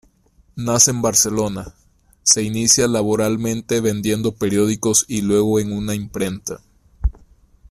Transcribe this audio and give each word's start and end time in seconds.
Nace 0.55 0.89
en 0.89 0.99
Barcelona, 1.03 1.75
se 2.23 2.41
inicia 2.41 2.87
laboralmente 2.87 3.81
vendiendo 3.81 4.31
periódicos 4.31 5.05
y 5.07 5.21
luego 5.21 5.59
en 5.59 5.71
una 5.71 5.93
imprenta. 5.93 6.59